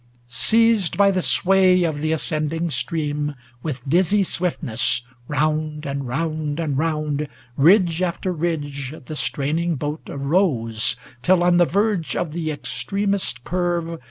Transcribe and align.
Seized 0.29 0.97
by 0.97 1.11
the 1.11 1.21
sway 1.21 1.83
of 1.83 2.01
the 2.01 2.11
ascending 2.11 2.71
stream. 2.71 3.35
With 3.61 3.87
dizzy 3.87 4.23
swiftness, 4.23 5.03
round 5.27 5.85
and 5.85 6.07
round 6.07 6.59
and 6.59 6.75
round, 6.75 7.27
Ridge 7.55 8.01
after 8.01 8.31
ridge 8.33 8.95
the 9.05 9.15
straining 9.15 9.75
boat 9.75 10.01
arose, 10.09 10.95
Till 11.21 11.43
on 11.43 11.57
the 11.57 11.65
verge 11.65 12.15
of 12.15 12.31
the 12.33 12.49
extremest 12.49 13.43
curve. 13.43 13.99